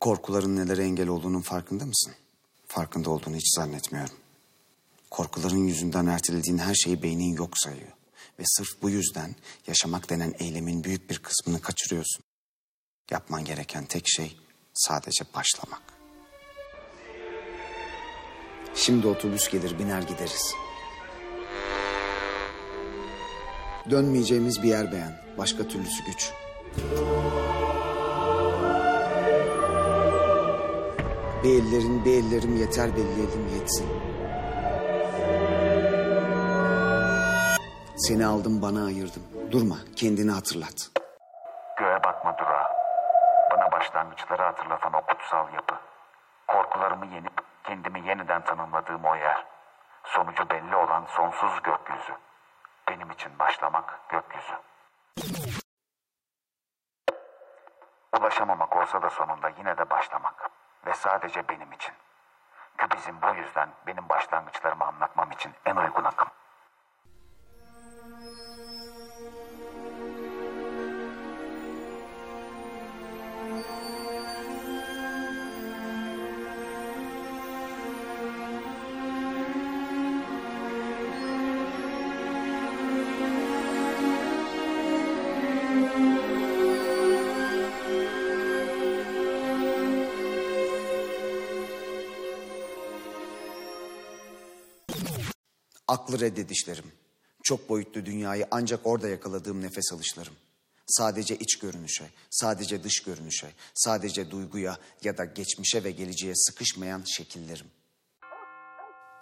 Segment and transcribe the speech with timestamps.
[0.00, 2.12] Korkuların nelere engel olduğunun farkında mısın?
[2.66, 4.14] Farkında olduğunu hiç zannetmiyorum.
[5.10, 7.92] Korkuların yüzünden ertelediğin her şeyi beynin yok sayıyor.
[8.38, 9.34] Ve sırf bu yüzden
[9.66, 12.22] yaşamak denen eylemin büyük bir kısmını kaçırıyorsun.
[13.10, 14.36] Yapman gereken tek şey
[14.74, 15.82] sadece başlamak.
[18.74, 20.54] Şimdi otobüs gelir biner gideriz.
[23.90, 25.22] Dönmeyeceğimiz bir yer beğen.
[25.38, 26.32] Başka türlüsü güç.
[31.44, 31.62] Bir
[32.14, 33.88] ellerin yeter belli elim yetsin.
[37.96, 39.22] Seni aldım bana ayırdım.
[39.50, 40.78] Durma kendini hatırlat.
[41.78, 42.68] Göğe bakma durağı.
[43.50, 45.74] Bana başlangıçları hatırlatan o kutsal yapı.
[46.46, 47.32] Korkularımı yenip
[47.64, 49.46] kendimi yeniden tanımladığım o yer.
[50.04, 52.12] Sonucu belli olan sonsuz gökyüzü.
[52.88, 54.54] Benim için başlamak gökyüzü.
[58.20, 60.49] Ulaşamamak olsa da sonunda yine de başlamak.
[60.86, 61.94] Ve sadece benim için.
[62.78, 66.28] Kübizm bu yüzden benim başlangıçlarımı anlatmam için en uygun akım.
[95.90, 96.84] Aklı reddedişlerim.
[97.42, 100.32] Çok boyutlu dünyayı ancak orada yakaladığım nefes alışlarım.
[100.86, 107.66] Sadece iç görünüşe, sadece dış görünüşe, sadece duyguya ya da geçmişe ve geleceğe sıkışmayan şekillerim.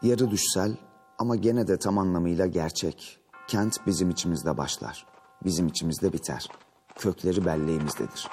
[0.02, 0.76] Yarı düşsel
[1.18, 3.18] ama gene de tam anlamıyla gerçek.
[3.48, 5.06] Kent bizim içimizde başlar.
[5.44, 6.48] Bizim içimizde biter.
[6.98, 8.28] Kökleri belleğimizdedir.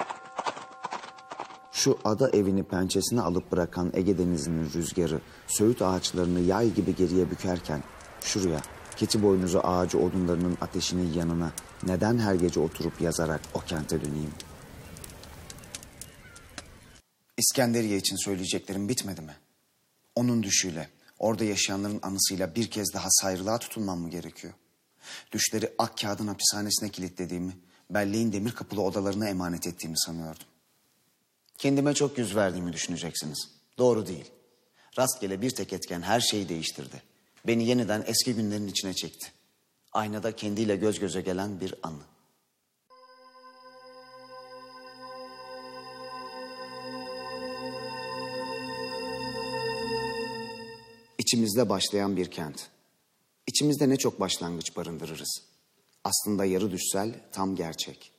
[1.72, 7.82] Şu ada evini pençesine alıp bırakan Ege Denizi'nin rüzgarı söğüt ağaçlarını yay gibi geriye bükerken
[8.20, 8.62] şuraya
[8.96, 14.32] keçi boynuzu ağacı odunlarının ateşinin yanına neden her gece oturup yazarak o kente döneyim?
[17.36, 19.36] İskenderiye için söyleyeceklerim bitmedi mi?
[20.14, 20.88] Onun düşüyle,
[21.18, 24.54] orada yaşayanların anısıyla bir kez daha sayrılığa tutulmam mı gerekiyor?
[25.32, 27.52] Düşleri ak kağıdın hapishanesine kilitlediğimi,
[27.90, 30.46] belleğin demir kapılı odalarına emanet ettiğimi sanıyordum.
[31.58, 33.48] Kendime çok yüz verdiğimi düşüneceksiniz.
[33.78, 34.30] Doğru değil.
[34.98, 37.02] Rastgele bir tek etken her şeyi değiştirdi.
[37.46, 39.32] Beni yeniden eski günlerin içine çekti.
[39.92, 42.02] Aynada kendiyle göz göze gelen bir anı.
[51.18, 52.68] İçimizde başlayan bir kent.
[53.46, 55.42] İçimizde ne çok başlangıç barındırırız.
[56.04, 58.12] Aslında yarı düşsel, tam gerçek.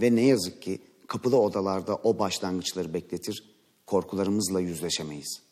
[0.00, 3.44] Ve ne yazık ki kapılı odalarda o başlangıçları bekletir,
[3.86, 5.47] korkularımızla yüzleşemeyiz.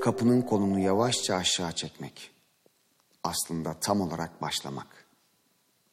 [0.00, 2.30] Kapının kolunu yavaşça aşağı çekmek.
[3.24, 5.06] Aslında tam olarak başlamak.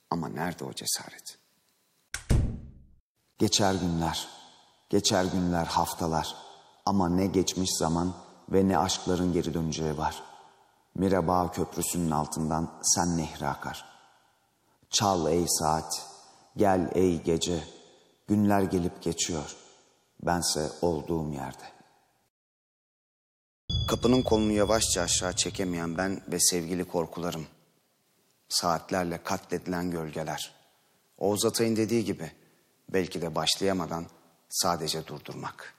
[0.09, 1.37] Ama nerede o cesaret?
[3.39, 4.27] Geçer günler,
[4.89, 6.35] geçer günler haftalar.
[6.85, 8.13] Ama ne geçmiş zaman
[8.49, 10.23] ve ne aşkların geri döneceği var.
[10.95, 13.85] Mirabağ Köprüsü'nün altından sen nehri akar.
[14.89, 16.07] Çal ey saat,
[16.57, 17.63] gel ey gece.
[18.27, 19.55] Günler gelip geçiyor.
[20.25, 21.75] Bense olduğum yerde.
[23.87, 27.47] Kapının kolunu yavaşça aşağı çekemeyen ben ve sevgili korkularım.
[28.49, 30.55] Saatlerle katledilen gölgeler.
[31.17, 32.31] Oğuz Atay'ın dediği gibi
[32.89, 34.05] belki de başlayamadan
[34.49, 35.73] sadece durdurmak.